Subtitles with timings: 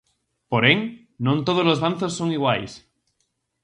[0.51, 0.79] Porén,
[1.25, 2.71] non tódolos banzos son iguais.